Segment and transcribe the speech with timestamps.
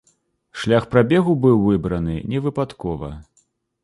[0.59, 3.11] Шлях прабегу быў выбраны невыпадкова.